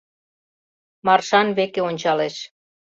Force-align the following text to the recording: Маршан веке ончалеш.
Маршан 1.05 1.47
веке 1.57 1.79
ончалеш. 1.89 2.35